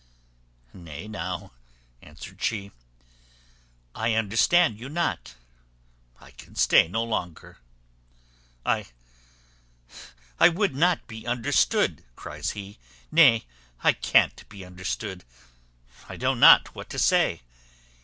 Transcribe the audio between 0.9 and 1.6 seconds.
now,"